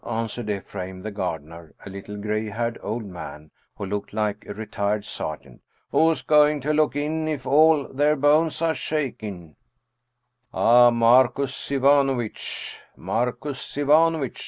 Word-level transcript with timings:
"answered 0.03 0.49
Ephraim, 0.49 1.03
the 1.03 1.11
gardener, 1.11 1.75
a 1.85 1.89
little 1.91 2.17
gray 2.17 2.49
haired 2.49 2.75
old 2.81 3.05
man, 3.05 3.51
who 3.75 3.85
looked 3.85 4.13
like 4.13 4.43
a 4.47 4.53
retired 4.55 5.05
sergeant. 5.05 5.61
"Who's 5.91 6.23
going 6.23 6.59
to 6.61 6.73
look 6.73 6.95
in, 6.95 7.27
if 7.27 7.45
all 7.45 7.83
their 7.87 8.15
bones 8.15 8.63
are 8.63 8.73
shaking?"" 8.73 9.57
Ah, 10.55 10.89
Marcus 10.89 11.69
Ivanovitch, 11.69 12.79
Marcus 12.95 13.77
Ivanovitch 13.77 14.39